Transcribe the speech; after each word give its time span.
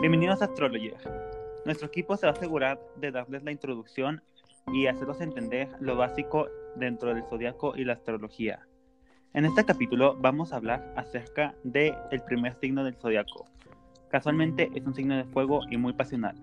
Bienvenidos 0.00 0.40
a 0.40 0.44
Astrologer. 0.44 0.94
Nuestro 1.64 1.88
equipo 1.88 2.16
se 2.16 2.24
va 2.24 2.32
a 2.32 2.36
asegurar 2.36 2.80
de 2.98 3.10
darles 3.10 3.42
la 3.42 3.50
introducción 3.50 4.22
y 4.72 4.86
hacerlos 4.86 5.20
entender 5.20 5.68
lo 5.80 5.96
básico 5.96 6.46
dentro 6.76 7.12
del 7.12 7.24
zodiaco 7.24 7.76
y 7.76 7.84
la 7.84 7.94
astrología. 7.94 8.60
En 9.34 9.44
este 9.44 9.64
capítulo 9.64 10.16
vamos 10.20 10.52
a 10.52 10.56
hablar 10.56 10.94
acerca 10.96 11.56
del 11.64 11.96
el 12.12 12.22
primer 12.22 12.54
signo 12.60 12.84
del 12.84 12.94
zodiaco. 12.94 13.46
Casualmente 14.08 14.70
es 14.72 14.86
un 14.86 14.94
signo 14.94 15.16
de 15.16 15.24
fuego 15.24 15.62
y 15.68 15.76
muy 15.76 15.92
pasional. 15.92 16.40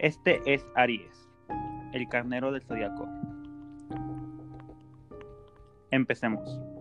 Este 0.00 0.40
es 0.44 0.66
Aries, 0.74 1.28
el 1.92 2.08
carnero 2.08 2.50
del 2.50 2.62
zodiaco. 2.62 3.08
Empecemos. 5.92 6.71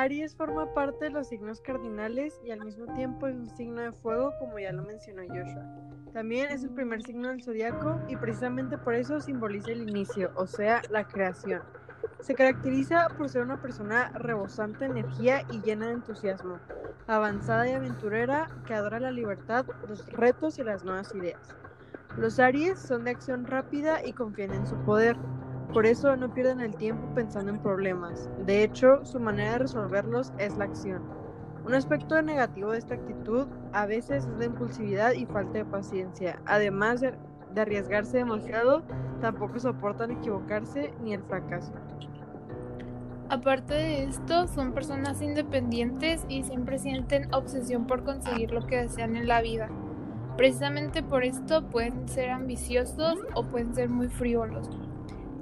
Aries 0.00 0.34
forma 0.34 0.72
parte 0.72 1.04
de 1.04 1.10
los 1.10 1.28
signos 1.28 1.60
cardinales 1.60 2.40
y 2.42 2.50
al 2.52 2.64
mismo 2.64 2.86
tiempo 2.94 3.26
es 3.26 3.36
un 3.36 3.50
signo 3.50 3.82
de 3.82 3.92
fuego, 3.92 4.32
como 4.38 4.58
ya 4.58 4.72
lo 4.72 4.82
mencionó 4.82 5.22
Joshua. 5.28 5.62
También 6.14 6.50
es 6.50 6.64
el 6.64 6.70
primer 6.70 7.02
signo 7.02 7.28
del 7.28 7.42
zodiaco 7.42 8.00
y 8.08 8.16
precisamente 8.16 8.78
por 8.78 8.94
eso 8.94 9.20
simboliza 9.20 9.72
el 9.72 9.88
inicio, 9.88 10.32
o 10.36 10.46
sea, 10.46 10.80
la 10.88 11.06
creación. 11.06 11.60
Se 12.20 12.34
caracteriza 12.34 13.08
por 13.18 13.28
ser 13.28 13.42
una 13.42 13.60
persona 13.60 14.10
rebosante 14.14 14.86
de 14.86 14.90
energía 14.90 15.42
y 15.52 15.60
llena 15.60 15.88
de 15.88 15.92
entusiasmo, 15.92 16.58
avanzada 17.06 17.68
y 17.68 17.72
aventurera 17.72 18.48
que 18.66 18.72
adora 18.72 19.00
la 19.00 19.10
libertad, 19.10 19.66
los 19.86 20.06
retos 20.06 20.58
y 20.58 20.64
las 20.64 20.82
nuevas 20.82 21.14
ideas. 21.14 21.54
Los 22.16 22.40
Aries 22.40 22.78
son 22.78 23.04
de 23.04 23.10
acción 23.10 23.46
rápida 23.46 24.04
y 24.04 24.14
confían 24.14 24.52
en 24.52 24.66
su 24.66 24.76
poder. 24.78 25.16
Por 25.72 25.86
eso 25.86 26.16
no 26.16 26.34
pierden 26.34 26.60
el 26.60 26.74
tiempo 26.74 27.06
pensando 27.14 27.52
en 27.52 27.58
problemas. 27.58 28.28
De 28.44 28.64
hecho, 28.64 29.04
su 29.04 29.20
manera 29.20 29.52
de 29.52 29.58
resolverlos 29.58 30.32
es 30.38 30.56
la 30.56 30.64
acción. 30.64 31.02
Un 31.64 31.74
aspecto 31.74 32.20
negativo 32.22 32.72
de 32.72 32.78
esta 32.78 32.94
actitud 32.94 33.46
a 33.72 33.86
veces 33.86 34.26
es 34.26 34.38
la 34.38 34.46
impulsividad 34.46 35.12
y 35.12 35.26
falta 35.26 35.58
de 35.58 35.64
paciencia. 35.64 36.40
Además 36.44 37.00
de, 37.00 37.14
arriesgarse 37.56 38.16
demasiado, 38.16 38.82
tampoco 39.20 39.60
soportan 39.60 40.10
equivocarse 40.10 40.92
ni 41.04 41.14
el 41.14 41.22
fracaso. 41.22 41.72
Aparte 43.28 43.74
de 43.74 44.04
esto, 44.04 44.48
son 44.48 44.72
personas 44.72 45.22
independientes 45.22 46.26
y 46.28 46.42
siempre 46.42 46.80
sienten 46.80 47.32
obsesión 47.32 47.86
por 47.86 48.02
conseguir 48.02 48.50
lo 48.50 48.66
que 48.66 48.78
desean 48.78 49.14
en 49.14 49.28
la 49.28 49.40
vida. 49.40 49.68
Precisamente 50.36 51.04
por 51.04 51.22
esto 51.22 51.62
pueden 51.68 52.08
ser 52.08 52.30
ambiciosos 52.30 53.18
o 53.34 53.44
pueden 53.44 53.72
ser 53.72 53.88
muy 53.88 54.08
frívolos. 54.08 54.68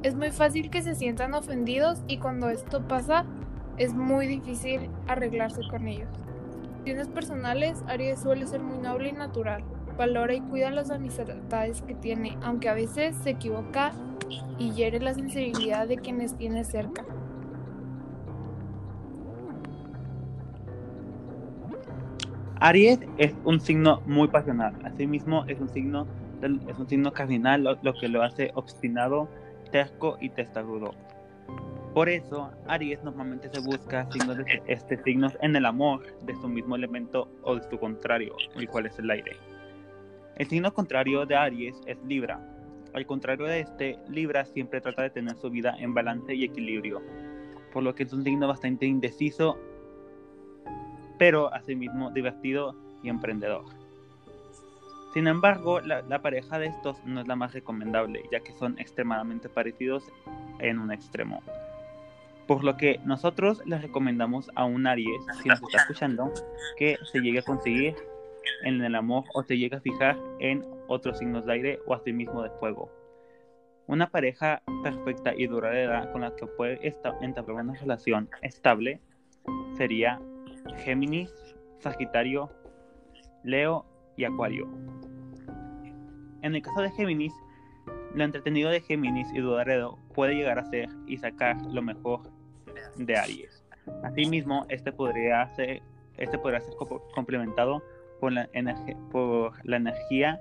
Es 0.03 0.15
muy 0.15 0.31
fácil 0.31 0.71
que 0.71 0.81
se 0.83 0.95
sientan 0.95 1.35
ofendidos 1.35 2.03
y 2.07 2.19
cuando 2.19 2.49
esto 2.51 2.87
pasa 2.87 3.25
es 3.79 3.95
muy 3.95 4.29
difícil 4.29 4.89
arreglarse 5.09 5.61
con 5.69 5.89
ellos. 5.89 6.09
Tienes 6.85 7.09
personales, 7.09 7.83
Aries 7.89 8.21
suele 8.21 8.47
ser 8.47 8.61
muy 8.61 8.79
noble 8.79 9.09
y 9.09 9.13
natural. 9.13 9.65
Valora 9.97 10.35
y 10.35 10.41
cuida 10.41 10.71
las 10.71 10.93
amistades 10.93 11.83
que 11.83 11.95
tiene, 11.97 12.39
aunque 12.43 12.69
a 12.69 12.75
veces 12.75 13.17
se 13.17 13.31
equivoca 13.31 13.91
y 14.57 14.71
hiere 14.71 15.01
la 15.01 15.15
sensibilidad 15.15 15.89
de 15.89 15.97
quienes 15.97 16.37
tiene 16.37 16.63
cerca. 16.63 17.05
Aries 22.61 23.01
es 23.19 23.35
un 23.45 23.61
signo 23.61 24.01
muy 24.07 24.29
pasional, 24.29 24.75
asimismo 24.85 25.45
es 25.47 25.61
un 25.61 25.69
signo, 25.69 26.07
es 26.69 26.79
un 26.79 26.89
signo 26.89 27.13
cardinal, 27.13 27.79
lo 27.83 27.95
que 27.95 28.09
lo 28.09 28.23
hace 28.23 28.53
obstinado 28.55 29.29
terco 29.71 30.17
y 30.21 30.31
testarudo. 30.31 30.95
Por 31.95 32.09
eso, 32.09 32.53
Aries 32.67 33.03
normalmente 33.03 33.49
se 33.49 33.61
busca 33.61 34.11
signos 34.13 34.37
de 34.37 34.63
este 34.67 35.03
signos 35.03 35.37
en 35.41 35.57
el 35.57 35.67
amor 35.67 36.07
de 36.23 36.35
su 36.37 36.49
mismo 36.49 36.77
elemento 36.77 37.29
o 37.43 37.57
de 37.57 37.69
su 37.69 37.79
contrario, 37.79 38.37
el 38.55 38.69
cual 38.69 38.87
es 38.87 38.99
el 38.99 39.11
aire. 39.11 39.33
El 40.37 40.47
signo 40.47 40.73
contrario 40.73 41.27
de 41.27 41.35
Aries 41.35 41.81
es 41.87 41.99
Libra. 42.05 42.41
Al 42.95 43.07
contrario 43.07 43.47
de 43.47 43.61
este, 43.61 43.99
Libra 44.09 44.45
siempre 44.45 44.81
trata 44.81 45.03
de 45.03 45.11
tener 45.11 45.37
su 45.37 45.51
vida 45.51 45.75
en 45.79 45.95
balance 45.95 46.35
y 46.35 46.45
equilibrio, 46.45 47.03
por 47.73 47.83
lo 47.83 47.95
que 47.95 48.05
es 48.05 48.13
un 48.13 48.23
signo 48.23 48.47
bastante 48.47 48.87
indeciso, 48.87 49.59
pero 51.19 51.53
asimismo 51.53 52.11
divertido 52.13 52.77
y 53.03 53.09
emprendedor. 53.09 53.78
Sin 55.13 55.27
embargo, 55.27 55.81
la, 55.81 56.23
pareja 56.23 56.59
de 56.59 56.67
estos 56.67 57.03
no 57.05 57.21
es 57.21 57.27
la 57.27 57.37
más 57.37 57.55
recomendable, 57.55 58.23
ya 58.31 58.41
que 58.41 58.53
son 58.53 58.79
extremadamente 58.79 59.49
parecidos 59.49 60.05
en 60.59 60.79
un 60.79 60.93
extremo. 60.93 61.43
Por 62.47 62.65
lo 62.65 62.77
que 62.77 63.01
nosotros 63.05 63.63
les 63.67 63.83
recomendamos 63.83 64.51
a 64.55 64.65
un 64.65 64.87
Aries, 64.87 65.23
si 65.43 65.49
nos 65.49 65.63
está 65.63 65.79
escuchando, 65.79 66.33
que 66.77 66.99
se 67.11 67.21
llegue 67.21 67.41
a 67.41 67.43
conseguir 67.43 67.95
en 68.65 68.83
el 68.83 68.95
amor 68.95 69.25
o 69.35 69.43
se 69.43 69.57
llegue 69.57 69.77
a 69.77 69.81
fijar 69.81 70.17
en 70.41 70.65
otros 70.89 71.19
signos 71.19 71.47
de 71.47 71.53
aire 71.53 71.81
o 71.87 71.95
asimismo 71.95 72.43
de 72.43 72.51
fuego. 72.51 72.91
Una 73.87 74.11
pareja 74.11 74.63
perfecta 74.83 75.35
y 75.35 75.47
duradera 75.47 76.13
con 76.13 76.21
la 76.21 76.37
que 76.37 76.47
puede 76.47 76.79
entablar 77.23 77.65
una 77.65 77.75
relación 77.75 78.29
estable 78.43 79.01
sería 79.77 80.21
Géminis, 80.85 81.33
Sagitario, 81.79 82.51
Leo 83.45 83.87
y 84.17 84.25
Acuario. 84.25 84.69
En 86.43 86.55
el 86.55 86.63
caso 86.63 86.83
de 86.83 86.91
Géminis, 86.91 87.35
lo 88.15 88.25
entretenido 88.25 88.71
de 88.71 88.81
Géminis 88.81 89.29
y 89.33 89.41
Dudaredo 89.41 89.99
puede 90.15 90.35
llegar 90.35 90.59
a 90.59 90.65
ser 90.65 90.89
y 91.07 91.19
sacar 91.19 91.61
lo 91.63 91.83
mejor 91.83 92.21
de 92.97 93.17
Aries. 93.17 93.65
Asimismo, 94.03 94.67
este 94.69 94.93
podría 94.93 95.47
ser, 95.55 95.83
este 96.17 96.39
podría 96.39 96.61
ser 96.61 96.75
complementado 97.15 97.83
por 98.21 98.33
la, 98.33 98.49
por 99.11 99.53
la 99.65 99.77
energía 99.77 100.41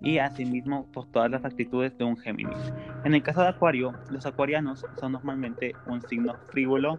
y 0.00 0.18
asimismo 0.18 0.86
por 0.92 1.06
todas 1.06 1.30
las 1.30 1.44
actitudes 1.44 1.96
de 1.98 2.04
un 2.04 2.16
Géminis. 2.16 2.72
En 3.04 3.14
el 3.14 3.22
caso 3.22 3.42
de 3.42 3.48
Acuario, 3.48 3.94
los 4.10 4.26
acuarianos 4.26 4.84
son 5.00 5.12
normalmente 5.12 5.74
un 5.86 6.02
signo 6.02 6.34
frívolo, 6.50 6.98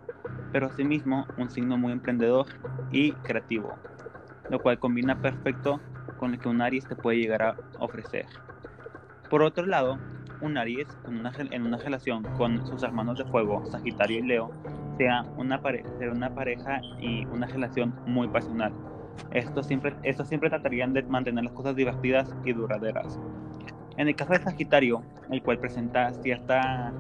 pero 0.51 0.68
asimismo 0.68 1.25
un 1.38 1.50
signo 1.50 1.78
muy 1.78 1.91
emprendedor 1.91 2.47
y 2.91 3.12
creativo, 3.12 3.75
lo 4.50 4.59
cual 4.59 4.79
combina 4.79 5.22
perfecto 5.22 5.79
con 6.18 6.34
el 6.34 6.40
que 6.40 6.50
un 6.50 6.62
Aries 6.62 6.88
te 6.88 6.96
puede 6.96 7.18
llegar 7.18 7.42
a 7.42 7.56
ofrecer. 7.80 8.26
Por 9.30 9.42
otro 9.42 9.66
lado, 9.66 9.98
un 10.42 10.58
Aries 10.58 10.88
en 11.08 11.20
una, 11.20 11.31
en 11.38 11.64
una 11.64 11.78
relación 11.78 12.24
con 12.38 12.66
sus 12.68 12.84
hermanos 12.84 13.18
de 13.18 13.26
fuego, 13.26 13.66
Sagitario 13.66 14.20
y 14.20 14.24
Leo, 14.24 14.52
sea 14.98 15.24
una, 15.38 15.62
sea 15.62 16.12
una 16.12 16.34
pareja 16.34 16.81
y 17.00 17.25
una 17.25 17.48
relación 17.48 17.94
muy 18.06 18.28
pasional. 18.28 18.74
Esto 19.31 19.64
siempre, 19.64 19.96
esto 20.04 20.25
siempre 20.25 20.50
tratarían 20.50 20.94
de 20.94 21.04
mantener 21.04 21.44
las 21.44 21.54
cosas 21.54 21.75
divertidas 21.75 22.34
y 22.44 22.54
duraderas. 22.54 23.20
En 23.98 24.08
el 24.08 24.16
caso 24.16 24.34
de 24.34 24.40
Sagitario, 24.40 25.04
el 25.31 25.42
cual 25.42 25.58
presenta 25.59 26.12
cierta 26.22 26.94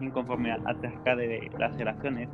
inconformidad 0.00 0.60
acerca 0.66 1.16
de 1.16 1.50
las 1.58 1.76
relaciones, 1.76 2.28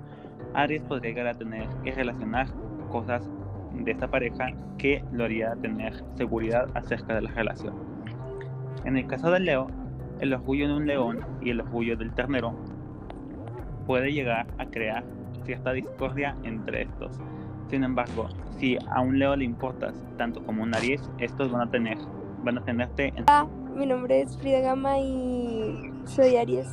Aries 0.54 0.82
podría 0.82 1.10
llegar 1.10 1.26
a 1.28 1.34
tener 1.34 1.68
que 1.84 1.92
relacionar 1.92 2.48
cosas 2.90 3.28
de 3.72 3.92
esta 3.92 4.08
pareja 4.08 4.48
que 4.78 5.04
lo 5.12 5.24
haría 5.24 5.54
tener 5.56 5.94
seguridad 6.16 6.68
acerca 6.74 7.14
de 7.14 7.22
la 7.22 7.30
relación. 7.30 7.74
En 8.84 8.96
el 8.96 9.06
caso 9.06 9.30
del 9.30 9.44
Leo, 9.44 9.68
el 10.20 10.32
orgullo 10.34 10.68
de 10.68 10.74
un 10.74 10.86
león 10.86 11.20
y 11.40 11.50
el 11.50 11.60
orgullo 11.60 11.96
del 11.96 12.12
ternero 12.12 12.54
puede 13.86 14.12
llegar 14.12 14.46
a 14.58 14.66
crear 14.66 15.04
cierta 15.44 15.72
discordia 15.72 16.36
entre 16.42 16.82
estos. 16.82 17.18
Sin 17.68 17.84
embargo, 17.84 18.28
si 18.58 18.76
a 18.90 19.00
un 19.00 19.18
Leo 19.18 19.36
le 19.36 19.44
importas 19.44 19.94
tanto 20.16 20.44
como 20.44 20.62
un 20.62 20.74
Aries, 20.74 21.10
estos 21.18 21.50
van 21.50 21.68
a 21.68 21.70
tener, 21.70 21.98
van 22.42 22.58
a 22.58 22.64
tenerte. 22.64 23.08
En... 23.08 23.24
Hola, 23.24 23.48
mi 23.74 23.86
nombre 23.86 24.20
es 24.22 24.36
Frida 24.38 24.60
Gama 24.60 24.98
y 24.98 25.92
soy 26.04 26.36
Aries 26.36 26.68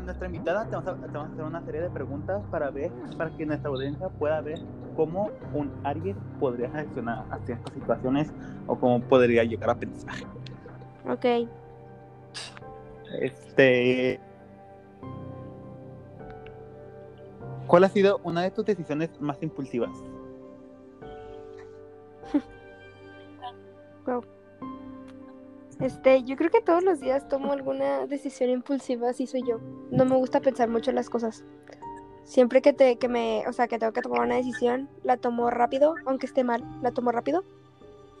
nuestra 0.00 0.26
invitada, 0.26 0.64
te 0.64 0.76
vamos, 0.76 0.86
a, 0.88 1.24
hacer 1.24 1.44
una 1.44 1.64
serie 1.64 1.82
de 1.82 1.90
preguntas 1.90 2.42
para 2.50 2.70
ver, 2.70 2.90
para 3.16 3.30
que 3.36 3.46
nuestra 3.46 3.70
audiencia 3.70 4.08
pueda 4.08 4.40
ver 4.40 4.60
cómo 4.96 5.30
un 5.52 5.70
Aries 5.84 6.16
podría 6.38 6.68
reaccionar 6.68 7.24
a 7.30 7.38
ciertas 7.40 7.72
situaciones 7.74 8.32
o 8.66 8.78
cómo 8.78 9.00
podría 9.00 9.44
llegar 9.44 9.70
a 9.70 9.74
pensar. 9.74 10.14
Ok. 11.08 11.48
Este. 13.20 14.20
¿Cuál 17.66 17.84
ha 17.84 17.88
sido 17.88 18.20
una 18.24 18.42
de 18.42 18.50
tus 18.50 18.64
decisiones 18.64 19.10
más 19.20 19.42
impulsivas? 19.42 19.90
wow. 24.06 24.22
Este, 25.80 26.22
yo 26.24 26.36
creo 26.36 26.50
que 26.50 26.60
todos 26.60 26.82
los 26.82 27.00
días 27.00 27.28
tomo 27.28 27.52
alguna 27.52 28.06
decisión 28.06 28.50
impulsiva, 28.50 29.10
así 29.10 29.26
soy 29.26 29.42
yo. 29.46 29.58
No 29.90 30.04
me 30.04 30.16
gusta 30.16 30.40
pensar 30.40 30.68
mucho 30.68 30.90
en 30.90 30.96
las 30.96 31.10
cosas. 31.10 31.44
Siempre 32.24 32.62
que 32.62 32.72
te, 32.72 32.96
que 32.96 33.08
me, 33.08 33.44
o 33.48 33.52
sea, 33.52 33.66
que 33.66 33.78
tengo 33.78 33.92
que 33.92 34.02
tomar 34.02 34.20
una 34.20 34.36
decisión, 34.36 34.88
la 35.02 35.16
tomo 35.16 35.50
rápido, 35.50 35.94
aunque 36.06 36.26
esté 36.26 36.44
mal, 36.44 36.64
la 36.82 36.92
tomo 36.92 37.10
rápido, 37.10 37.44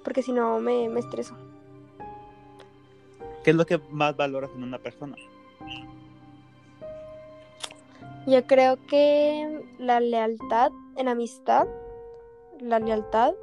porque 0.02 0.22
si 0.22 0.32
no 0.32 0.58
me, 0.58 0.88
me 0.88 1.00
estreso. 1.00 1.36
¿Qué 3.44 3.50
es 3.50 3.56
lo 3.56 3.64
que 3.64 3.78
más 3.90 4.16
valoras 4.16 4.50
en 4.56 4.64
una 4.64 4.78
persona? 4.78 5.16
Yo 8.26 8.46
creo 8.46 8.76
que 8.86 9.64
la 9.78 9.98
lealtad 9.98 10.70
en 10.96 11.08
amistad, 11.08 11.66
la 12.60 12.78
lealtad. 12.78 13.34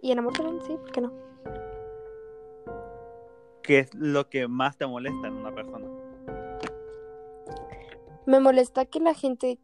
Y 0.00 0.12
en 0.12 0.20
amor 0.20 0.32
también, 0.32 0.60
sí, 0.66 0.74
¿por 0.76 0.92
qué 0.92 1.00
no? 1.00 1.27
¿Qué 3.68 3.80
es 3.80 3.94
lo 3.94 4.30
que 4.30 4.48
más 4.48 4.78
te 4.78 4.86
molesta 4.86 5.26
en 5.26 5.34
una 5.34 5.54
persona? 5.54 5.86
Me 8.24 8.40
molesta 8.40 8.86
que 8.86 8.98
la 8.98 9.12
gente, 9.12 9.58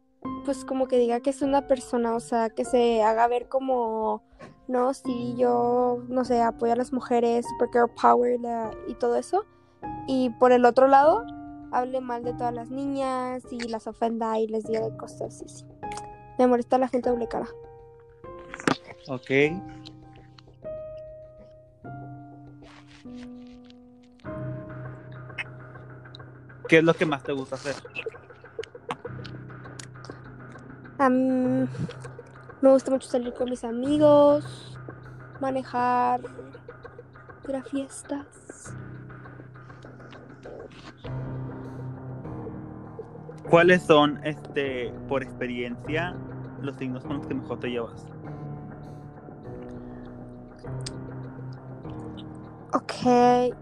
pues 0.45 0.63
como 0.63 0.87
que 0.87 0.99
diga 0.99 1.21
que 1.21 1.31
es 1.31 1.41
una 1.41 1.65
persona, 1.65 2.13
o 2.13 2.19
sea, 2.19 2.51
que 2.51 2.65
se 2.65 3.01
haga 3.01 3.27
ver 3.27 3.49
como, 3.49 4.21
no, 4.67 4.93
sí, 4.93 5.33
yo, 5.39 6.03
no 6.07 6.23
sé, 6.23 6.39
apoyo 6.39 6.73
a 6.73 6.75
las 6.75 6.93
mujeres, 6.93 7.47
girl 7.73 7.89
power 7.99 8.39
la- 8.39 8.69
y 8.87 8.93
todo 8.93 9.15
eso. 9.15 9.43
Y 10.07 10.29
por 10.39 10.51
el 10.51 10.65
otro 10.65 10.87
lado, 10.87 11.25
hable 11.71 11.99
mal 11.99 12.23
de 12.23 12.33
todas 12.33 12.53
las 12.53 12.69
niñas 12.69 13.41
y 13.49 13.57
las 13.67 13.87
ofenda 13.87 14.37
y 14.37 14.45
les 14.45 14.65
diga 14.65 14.95
cosas 14.97 15.41
y 15.41 15.49
sí. 15.49 15.65
Me 16.37 16.45
molesta 16.45 16.77
la 16.77 16.89
gente 16.89 17.09
doble 17.09 17.27
cara. 17.27 17.47
Ok. 19.07 19.31
¿Qué 26.67 26.79
es 26.79 26.83
lo 26.83 26.93
que 26.93 27.05
más 27.05 27.23
te 27.23 27.31
gusta 27.31 27.55
hacer? 27.55 27.75
Mí 31.09 31.67
me 32.61 32.71
gusta 32.71 32.89
mucho 32.89 33.07
salir 33.07 33.33
con 33.33 33.49
mis 33.49 33.63
amigos, 33.63 34.79
manejar, 35.39 36.21
ir 37.47 37.55
a 37.55 37.63
fiestas. 37.63 38.73
¿Cuáles 43.49 43.83
son, 43.83 44.19
este, 44.23 44.91
por 45.07 45.21
experiencia, 45.21 46.15
los 46.61 46.75
signos 46.77 47.03
con 47.05 47.17
los 47.17 47.27
que 47.27 47.35
mejor 47.35 47.59
te 47.59 47.69
llevas? 47.69 48.07
Ok. 52.73 53.53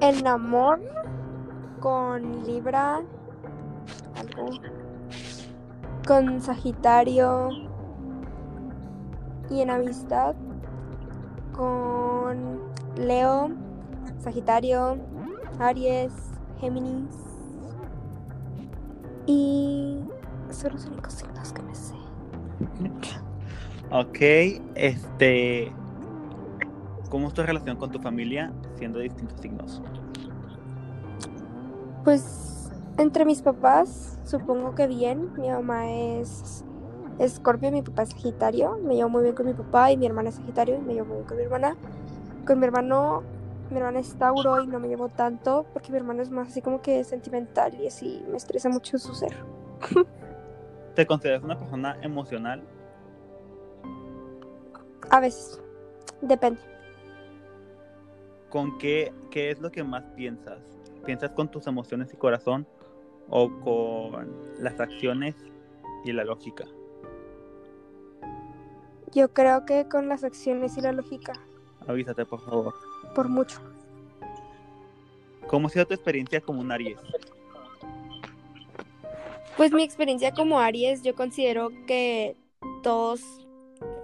El 0.00 0.26
amor 0.26 0.80
con 1.84 2.46
Libra. 2.46 3.02
Con 6.06 6.40
Sagitario. 6.40 7.50
Y 9.50 9.60
en 9.60 9.68
amistad 9.68 10.34
con 11.52 12.58
Leo, 12.96 13.50
Sagitario, 14.18 14.96
Aries, 15.58 16.12
Géminis. 16.58 17.14
Y 19.26 19.98
son 20.48 20.72
los 20.72 20.86
únicos 20.86 21.12
signos 21.12 21.52
que 21.52 21.62
me 21.62 21.74
sé. 21.74 21.94
Ok, 23.90 24.62
este. 24.74 25.70
¿Cómo 27.10 27.28
es 27.28 27.34
tu 27.34 27.42
relación 27.42 27.76
con 27.76 27.90
tu 27.90 28.00
familia 28.00 28.50
siendo 28.78 29.00
distintos 29.00 29.38
signos? 29.38 29.82
Pues 32.04 32.70
entre 32.98 33.24
mis 33.24 33.40
papás, 33.40 34.18
supongo 34.24 34.74
que 34.74 34.86
bien. 34.86 35.32
Mi 35.38 35.48
mamá 35.48 35.90
es 35.90 36.62
Escorpio, 37.18 37.72
mi 37.72 37.80
papá 37.80 38.02
es 38.02 38.10
Sagitario. 38.10 38.78
Me 38.84 38.94
llevo 38.94 39.08
muy 39.08 39.22
bien 39.22 39.34
con 39.34 39.46
mi 39.46 39.54
papá 39.54 39.90
y 39.90 39.96
mi 39.96 40.04
hermana 40.04 40.28
es 40.28 40.34
Sagitario 40.34 40.76
y 40.76 40.80
me 40.82 40.92
llevo 40.92 41.06
muy 41.06 41.16
bien 41.16 41.26
con 41.26 41.36
mi 41.38 41.44
hermana. 41.44 41.76
Con 42.46 42.58
mi 42.58 42.66
hermano, 42.66 43.22
mi 43.70 43.78
hermana 43.78 44.00
es 44.00 44.14
Tauro 44.16 44.62
y 44.62 44.66
no 44.66 44.78
me 44.80 44.88
llevo 44.88 45.08
tanto 45.08 45.64
porque 45.72 45.90
mi 45.90 45.96
hermano 45.96 46.22
es 46.22 46.30
más 46.30 46.48
así 46.48 46.60
como 46.60 46.82
que 46.82 47.02
sentimental 47.04 47.74
y 47.80 47.86
así 47.86 48.22
me 48.30 48.36
estresa 48.36 48.68
mucho 48.68 48.98
su 48.98 49.14
ser. 49.14 49.34
¿Te 50.94 51.06
consideras 51.06 51.42
una 51.42 51.58
persona 51.58 51.96
emocional? 52.02 52.62
A 55.10 55.20
veces, 55.20 55.58
depende. 56.20 56.60
¿Con 58.50 58.76
qué, 58.78 59.12
qué 59.30 59.50
es 59.50 59.58
lo 59.58 59.70
que 59.70 59.82
más 59.82 60.04
piensas? 60.14 60.73
¿Piensas 61.04 61.30
con 61.32 61.50
tus 61.50 61.66
emociones 61.66 62.12
y 62.12 62.16
corazón 62.16 62.66
o 63.28 63.50
con 63.60 64.32
las 64.58 64.78
acciones 64.80 65.34
y 66.04 66.12
la 66.12 66.24
lógica? 66.24 66.64
Yo 69.12 69.32
creo 69.32 69.64
que 69.64 69.86
con 69.88 70.08
las 70.08 70.24
acciones 70.24 70.76
y 70.76 70.80
la 70.80 70.92
lógica, 70.92 71.34
Avísate, 71.86 72.24
por 72.24 72.40
favor. 72.40 72.74
por 73.14 73.28
mucho. 73.28 73.60
¿Cómo 75.46 75.68
ha 75.68 75.70
sido 75.70 75.86
tu 75.86 75.94
experiencia 75.94 76.40
como 76.40 76.60
un 76.62 76.72
Aries? 76.72 76.98
Pues 79.56 79.72
mi 79.72 79.84
experiencia 79.84 80.32
como 80.32 80.58
Aries, 80.58 81.02
yo 81.02 81.14
considero 81.14 81.70
que 81.86 82.36
todos 82.82 83.20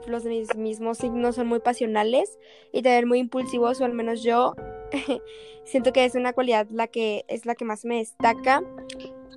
los 0.07 0.25
mismos 0.57 0.99
signos 0.99 1.37
son 1.37 1.49
muy 1.49 1.61
pasionales 1.61 2.39
y 2.73 2.83
también 2.83 3.09
muy 3.09 3.19
impulsivos, 3.19 3.81
o 3.81 3.85
al 3.85 3.95
menos 3.95 4.23
yo 4.23 4.55
siento 5.65 5.93
que 5.93 6.05
es 6.05 6.15
una 6.15 6.33
cualidad 6.33 6.67
la 6.71 6.87
que 6.87 7.25
es 7.29 7.47
la 7.47 7.55
que 7.55 7.65
más 7.65 7.85
me 7.85 7.97
destaca, 7.97 8.63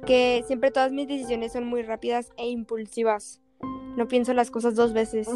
que 0.05 0.43
siempre 0.47 0.71
todas 0.71 0.91
mis 0.91 1.07
decisiones 1.07 1.53
son 1.53 1.65
muy 1.65 1.81
rápidas 1.81 2.31
e 2.37 2.49
impulsivas. 2.49 3.41
No 3.95 4.07
pienso 4.07 4.33
las 4.33 4.51
cosas 4.51 4.75
dos 4.75 4.93
veces. 4.93 5.29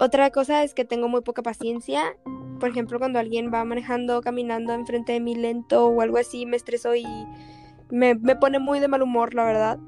Otra 0.00 0.30
cosa 0.30 0.64
es 0.64 0.74
que 0.74 0.84
tengo 0.84 1.08
muy 1.08 1.20
poca 1.20 1.42
paciencia. 1.42 2.16
Por 2.58 2.70
ejemplo, 2.70 2.98
cuando 2.98 3.18
alguien 3.18 3.52
va 3.52 3.64
manejando, 3.64 4.20
caminando 4.22 4.72
enfrente 4.72 5.12
de 5.12 5.20
mí 5.20 5.34
lento 5.34 5.86
o 5.86 6.00
algo 6.00 6.18
así, 6.18 6.46
me 6.46 6.56
estreso 6.56 6.94
y 6.94 7.04
me, 7.90 8.14
me 8.14 8.34
pone 8.34 8.58
muy 8.58 8.80
de 8.80 8.88
mal 8.88 9.02
humor, 9.02 9.34
la 9.34 9.44
verdad. 9.44 9.78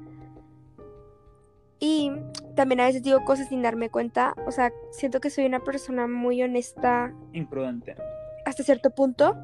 Y 1.79 2.11
también 2.55 2.81
a 2.81 2.85
veces 2.85 3.01
digo 3.03 3.23
cosas 3.25 3.49
sin 3.49 3.61
darme 3.61 3.89
cuenta. 3.89 4.35
O 4.45 4.51
sea, 4.51 4.71
siento 4.91 5.19
que 5.19 5.29
soy 5.29 5.45
una 5.45 5.63
persona 5.63 6.07
muy 6.07 6.41
honesta 6.43 7.13
Imprudente. 7.33 7.95
Hasta 8.49 8.63
cierto 8.63 8.89
punto. 8.91 9.35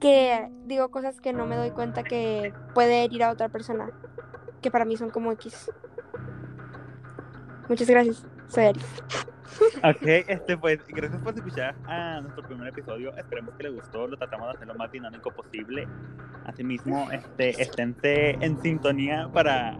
Que 0.00 0.50
digo 0.66 0.90
cosas 0.90 1.20
que 1.20 1.32
no 1.32 1.46
me 1.46 1.56
doy 1.56 1.70
cuenta 1.70 2.02
que 2.02 2.52
puede 2.74 3.04
herir 3.04 3.22
a 3.24 3.30
otra 3.30 3.48
persona. 3.48 3.90
Que 4.60 4.70
para 4.70 4.84
mí 4.84 4.96
son 4.96 5.10
como 5.10 5.32
X. 5.32 5.70
Muchas 7.68 7.88
gracias. 7.88 8.26
Soy 8.48 8.64
Aries. 8.64 9.02
Ok, 9.84 10.02
este 10.26 10.56
pues, 10.56 10.80
gracias 10.88 11.20
por 11.22 11.34
escuchar 11.34 11.74
a 11.86 12.20
nuestro 12.20 12.42
primer 12.44 12.68
episodio. 12.68 13.16
Esperemos 13.16 13.54
que 13.54 13.64
les 13.64 13.74
gustó. 13.74 14.06
Lo 14.06 14.16
tratamos 14.16 14.48
de 14.48 14.54
hacer 14.54 14.66
lo 14.68 14.74
más 14.74 14.90
dinámico 14.90 15.30
posible. 15.30 15.86
Asimismo, 16.44 17.10
este, 17.10 17.50
esténse 17.62 18.30
en 18.32 18.60
sintonía 18.60 19.30
para 19.32 19.78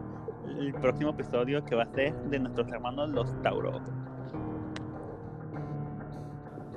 el 0.59 0.73
próximo 0.75 1.11
episodio 1.11 1.65
que 1.65 1.75
va 1.75 1.85
a 1.85 1.95
ser 1.95 2.15
de 2.15 2.39
nuestros 2.39 2.69
hermanos 2.69 3.11
los 3.11 3.43
Tauro. 3.43 3.83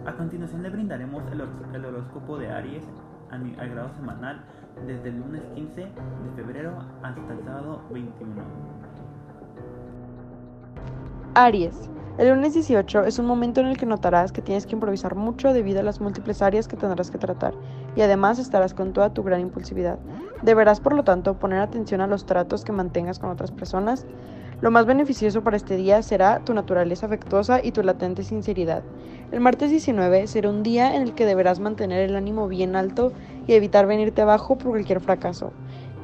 A 0.08 0.14
continuación 0.14 0.64
le 0.64 0.70
brindaremos 0.70 1.22
el, 1.34 1.42
hor- 1.42 1.76
el 1.76 1.86
horóscopo 1.86 2.38
de 2.38 2.50
Aries 2.50 2.84
a, 3.30 3.36
a 3.36 3.66
grado 3.68 3.90
semanal 3.94 4.42
desde 4.86 5.10
el 5.10 5.20
lunes 5.20 5.42
15 5.54 5.82
de 5.82 5.90
febrero 6.36 6.72
hasta 7.04 7.34
el 7.34 7.44
sábado 7.44 7.82
21. 7.92 8.42
Aries. 11.36 11.90
El 12.18 12.30
lunes 12.30 12.54
18 12.56 13.04
es 13.04 13.20
un 13.20 13.28
momento 13.28 13.60
en 13.62 13.68
el 13.68 13.78
que 13.78 13.86
notarás 13.86 14.32
que 14.32 14.42
tienes 14.42 14.66
que 14.66 14.74
improvisar 14.74 15.14
mucho 15.14 15.54
debido 15.54 15.82
a 15.82 15.84
las 15.84 16.00
múltiples 16.02 16.42
áreas 16.42 16.68
que 16.68 16.76
tendrás 16.78 17.12
que 17.12 17.20
tratar 17.20 17.54
y 17.96 18.02
además 18.02 18.40
estarás 18.40 18.74
con 18.74 18.94
toda 18.94 19.14
tu 19.14 19.22
gran 19.24 19.42
impulsividad. 19.42 20.00
Deberás, 20.42 20.80
por 20.80 20.94
lo 20.96 21.04
tanto, 21.04 21.36
poner 21.38 21.60
atención 21.60 22.02
a 22.02 22.08
los 22.08 22.26
tratos 22.26 22.64
que 22.64 22.72
mantengas 22.72 23.20
con 23.20 23.30
otras 23.30 23.52
personas. 23.52 24.08
Lo 24.60 24.72
más 24.72 24.88
beneficioso 24.88 25.44
para 25.44 25.56
este 25.56 25.76
día 25.76 26.02
será 26.02 26.44
tu 26.44 26.54
naturaleza 26.54 27.06
afectuosa 27.06 27.60
y 27.64 27.74
tu 27.74 27.84
latente 27.84 28.24
sinceridad. 28.24 28.84
El 29.30 29.40
martes 29.40 29.70
19 29.70 30.26
será 30.26 30.50
un 30.50 30.64
día 30.64 30.96
en 30.96 31.04
el 31.04 31.14
que 31.14 31.28
deberás 31.28 31.60
mantener 31.60 32.10
el 32.10 32.16
ánimo 32.16 32.48
bien 32.48 32.76
alto 32.76 33.14
y 33.46 33.54
evitar 33.54 33.86
venirte 33.86 34.24
abajo 34.24 34.58
por 34.58 34.72
cualquier 34.72 35.00
fracaso, 35.00 35.54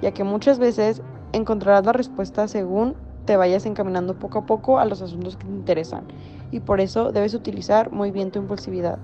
ya 0.02 0.12
que 0.12 0.24
muchas 0.24 0.60
veces 0.60 1.02
encontrarás 1.32 1.84
la 1.86 1.94
respuesta 1.94 2.48
según 2.48 2.96
te 3.26 3.38
vayas 3.38 3.66
encaminando 3.66 4.20
poco 4.20 4.40
a 4.40 4.46
poco 4.46 4.78
a 4.78 4.86
los 4.86 5.02
asuntos 5.02 5.36
que 5.38 5.48
te 5.48 5.54
interesan 5.54 6.08
y 6.52 6.60
por 6.60 6.80
eso 6.80 7.12
debes 7.12 7.34
utilizar 7.34 7.92
muy 7.92 8.12
bien 8.12 8.32
tu 8.32 8.40
impulsividad 8.40 9.00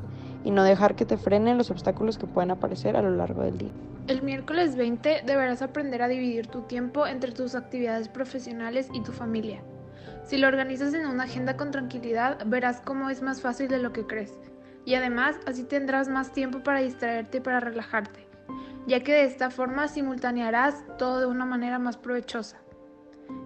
y 0.49 0.51
no 0.51 0.63
dejar 0.63 0.95
que 0.95 1.05
te 1.05 1.15
frenen 1.15 1.59
los 1.59 1.69
obstáculos 1.69 2.17
que 2.17 2.25
pueden 2.25 2.49
aparecer 2.49 2.97
a 2.97 3.03
lo 3.03 3.11
largo 3.11 3.43
del 3.43 3.59
día. 3.59 3.69
El 4.07 4.23
miércoles 4.23 4.75
20 4.75 5.21
deberás 5.23 5.61
aprender 5.61 6.01
a 6.01 6.07
dividir 6.07 6.47
tu 6.47 6.61
tiempo 6.61 7.05
entre 7.05 7.33
tus 7.33 7.53
actividades 7.53 8.09
profesionales 8.09 8.89
y 8.91 9.03
tu 9.03 9.11
familia. 9.11 9.61
Si 10.23 10.37
lo 10.37 10.47
organizas 10.47 10.95
en 10.95 11.05
una 11.05 11.25
agenda 11.25 11.55
con 11.55 11.69
tranquilidad, 11.69 12.39
verás 12.47 12.81
cómo 12.81 13.11
es 13.11 13.21
más 13.21 13.43
fácil 13.43 13.67
de 13.67 13.77
lo 13.77 13.93
que 13.93 14.07
crees. 14.07 14.39
Y 14.85 14.95
además, 14.95 15.35
así 15.45 15.65
tendrás 15.65 16.09
más 16.09 16.31
tiempo 16.31 16.63
para 16.63 16.79
distraerte 16.79 17.37
y 17.37 17.41
para 17.41 17.59
relajarte, 17.59 18.25
ya 18.87 19.01
que 19.01 19.11
de 19.11 19.25
esta 19.25 19.51
forma 19.51 19.87
simultanearás 19.87 20.83
todo 20.97 21.19
de 21.19 21.27
una 21.27 21.45
manera 21.45 21.77
más 21.77 21.95
provechosa. 21.95 22.57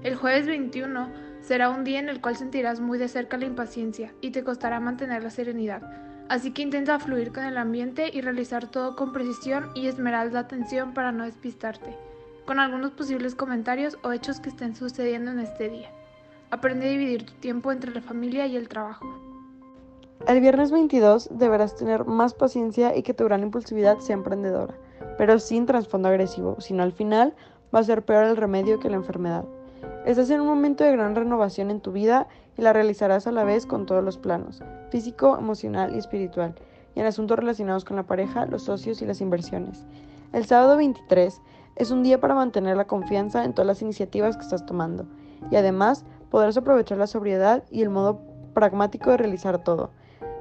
El 0.03 0.15
jueves 0.15 0.47
21 0.47 1.11
será 1.41 1.69
un 1.69 1.83
día 1.83 1.99
en 1.99 2.07
el 2.07 2.21
cual 2.21 2.37
sentirás 2.37 2.79
muy 2.79 2.97
de 2.97 3.09
cerca 3.09 3.35
la 3.35 3.43
impaciencia 3.43 4.13
y 4.21 4.31
te 4.31 4.45
costará 4.45 4.79
mantener 4.79 5.21
la 5.21 5.31
serenidad. 5.31 6.12
Así 6.29 6.51
que 6.51 6.61
intenta 6.61 6.99
fluir 6.99 7.31
con 7.31 7.43
el 7.43 7.57
ambiente 7.57 8.09
y 8.11 8.21
realizar 8.21 8.67
todo 8.67 8.95
con 8.95 9.11
precisión 9.11 9.69
y 9.75 9.87
esmeralda 9.87 10.33
la 10.33 10.39
atención 10.39 10.93
para 10.93 11.11
no 11.11 11.25
despistarte, 11.25 11.95
con 12.45 12.59
algunos 12.59 12.91
posibles 12.91 13.35
comentarios 13.35 13.97
o 14.03 14.11
hechos 14.11 14.39
que 14.39 14.49
estén 14.49 14.75
sucediendo 14.75 15.31
en 15.31 15.39
este 15.39 15.69
día. 15.69 15.89
Aprende 16.49 16.87
a 16.87 16.91
dividir 16.91 17.25
tu 17.25 17.33
tiempo 17.33 17.71
entre 17.71 17.91
la 17.91 18.01
familia 18.01 18.47
y 18.47 18.55
el 18.55 18.69
trabajo. 18.69 19.05
El 20.27 20.39
viernes 20.39 20.71
22 20.71 21.29
deberás 21.31 21.75
tener 21.75 22.05
más 22.05 22.33
paciencia 22.33 22.95
y 22.95 23.03
que 23.03 23.13
tu 23.13 23.25
gran 23.25 23.43
impulsividad 23.43 23.99
sea 23.99 24.15
emprendedora, 24.15 24.73
pero 25.17 25.37
sin 25.37 25.65
trasfondo 25.65 26.07
agresivo, 26.07 26.61
sino 26.61 26.83
al 26.83 26.93
final 26.93 27.33
va 27.75 27.79
a 27.79 27.83
ser 27.83 28.05
peor 28.05 28.25
el 28.25 28.37
remedio 28.37 28.79
que 28.79 28.89
la 28.89 28.95
enfermedad. 28.95 29.43
Estás 30.05 30.29
en 30.31 30.41
un 30.41 30.47
momento 30.47 30.83
de 30.83 30.91
gran 30.91 31.15
renovación 31.15 31.71
en 31.71 31.79
tu 31.79 31.93
vida 31.93 32.27
y 32.57 32.61
la 32.61 32.73
realizarás 32.73 33.25
a 33.25 33.31
la 33.31 33.45
vez 33.45 33.65
con 33.65 33.85
todos 33.85 34.03
los 34.03 34.17
planos, 34.17 34.61
físico, 34.89 35.37
emocional 35.37 35.95
y 35.95 35.97
espiritual, 35.97 36.55
y 36.93 36.99
en 36.99 37.05
asuntos 37.05 37.39
relacionados 37.39 37.85
con 37.85 37.95
la 37.95 38.03
pareja, 38.03 38.45
los 38.45 38.63
socios 38.63 39.01
y 39.01 39.05
las 39.05 39.21
inversiones. 39.21 39.85
El 40.33 40.45
sábado 40.45 40.75
23 40.75 41.41
es 41.77 41.91
un 41.91 42.03
día 42.03 42.19
para 42.19 42.35
mantener 42.35 42.75
la 42.75 42.85
confianza 42.85 43.45
en 43.45 43.53
todas 43.53 43.65
las 43.65 43.81
iniciativas 43.81 44.35
que 44.35 44.43
estás 44.43 44.65
tomando, 44.65 45.05
y 45.49 45.55
además 45.55 46.03
podrás 46.29 46.57
aprovechar 46.57 46.97
la 46.97 47.07
sobriedad 47.07 47.63
y 47.71 47.81
el 47.81 47.89
modo 47.89 48.19
pragmático 48.53 49.09
de 49.09 49.17
realizar 49.17 49.63
todo, 49.63 49.91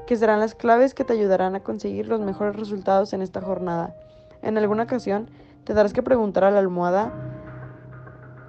que 0.09 0.17
serán 0.17 0.41
las 0.41 0.57
claves 0.57 0.93
que 0.93 1.05
te 1.05 1.13
ayudarán 1.13 1.55
a 1.55 1.61
conseguir 1.61 2.09
los 2.09 2.21
mejores 2.21 2.57
resultados 2.57 3.13
en 3.13 3.23
esta 3.23 3.41
jornada. 3.41 3.95
En 4.43 4.59
alguna 4.59 4.83
ocasión 4.83 5.31
tendrás 5.63 5.93
que 5.93 6.03
preguntar 6.03 6.43
a 6.43 6.51
la 6.51 6.59
almohada 6.59 7.32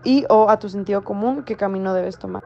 y 0.03 0.25
o 0.29 0.49
a 0.49 0.59
tu 0.59 0.69
sentido 0.69 1.03
común 1.03 1.43
qué 1.43 1.55
camino 1.55 1.93
debes 1.93 2.17
tomar. 2.17 2.43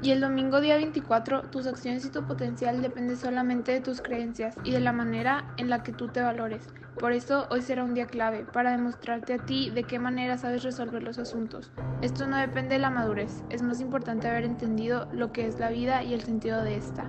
Y 0.00 0.12
el 0.12 0.20
domingo 0.20 0.60
día 0.60 0.76
24, 0.76 1.42
tus 1.50 1.66
acciones 1.66 2.04
y 2.04 2.10
tu 2.10 2.22
potencial 2.24 2.82
dependen 2.82 3.16
solamente 3.16 3.72
de 3.72 3.80
tus 3.80 4.00
creencias 4.00 4.54
y 4.62 4.70
de 4.70 4.78
la 4.78 4.92
manera 4.92 5.52
en 5.56 5.68
la 5.68 5.82
que 5.82 5.92
tú 5.92 6.06
te 6.06 6.22
valores. 6.22 6.68
Por 7.00 7.12
eso 7.12 7.48
hoy 7.50 7.62
será 7.62 7.82
un 7.82 7.94
día 7.94 8.06
clave 8.06 8.44
para 8.44 8.70
demostrarte 8.70 9.34
a 9.34 9.38
ti 9.38 9.70
de 9.70 9.82
qué 9.82 9.98
manera 9.98 10.38
sabes 10.38 10.62
resolver 10.62 11.02
los 11.02 11.18
asuntos. 11.18 11.72
Esto 12.00 12.28
no 12.28 12.36
depende 12.36 12.74
de 12.74 12.80
la 12.80 12.90
madurez, 12.90 13.42
es 13.50 13.62
más 13.62 13.80
importante 13.80 14.28
haber 14.28 14.44
entendido 14.44 15.08
lo 15.12 15.32
que 15.32 15.46
es 15.46 15.58
la 15.58 15.70
vida 15.70 16.04
y 16.04 16.14
el 16.14 16.22
sentido 16.22 16.62
de 16.62 16.76
esta. 16.76 17.04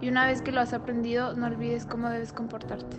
Y 0.00 0.08
una 0.08 0.26
vez 0.26 0.42
que 0.42 0.50
lo 0.50 0.60
has 0.60 0.72
aprendido, 0.72 1.34
no 1.34 1.46
olvides 1.46 1.86
cómo 1.86 2.08
debes 2.08 2.32
comportarte. 2.32 2.96